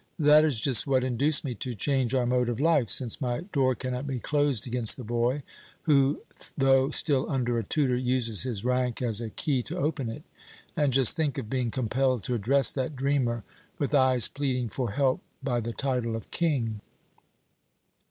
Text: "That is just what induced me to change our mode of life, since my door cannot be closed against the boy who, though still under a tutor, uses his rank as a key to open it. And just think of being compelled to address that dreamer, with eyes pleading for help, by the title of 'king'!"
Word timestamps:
"That 0.17 0.43
is 0.43 0.59
just 0.59 0.87
what 0.87 1.03
induced 1.03 1.45
me 1.45 1.53
to 1.53 1.75
change 1.75 2.15
our 2.15 2.25
mode 2.25 2.49
of 2.49 2.59
life, 2.59 2.89
since 2.89 3.21
my 3.21 3.41
door 3.53 3.75
cannot 3.75 4.07
be 4.07 4.17
closed 4.17 4.65
against 4.65 4.97
the 4.97 5.03
boy 5.03 5.43
who, 5.83 6.21
though 6.57 6.89
still 6.89 7.29
under 7.29 7.59
a 7.59 7.63
tutor, 7.63 7.95
uses 7.95 8.41
his 8.41 8.65
rank 8.65 8.99
as 9.03 9.21
a 9.21 9.29
key 9.29 9.61
to 9.61 9.77
open 9.77 10.09
it. 10.09 10.23
And 10.75 10.91
just 10.91 11.15
think 11.15 11.37
of 11.37 11.51
being 11.51 11.69
compelled 11.69 12.23
to 12.23 12.33
address 12.33 12.71
that 12.71 12.95
dreamer, 12.95 13.43
with 13.77 13.93
eyes 13.93 14.27
pleading 14.27 14.69
for 14.69 14.89
help, 14.89 15.21
by 15.43 15.59
the 15.59 15.71
title 15.71 16.15
of 16.15 16.31
'king'!" 16.31 16.81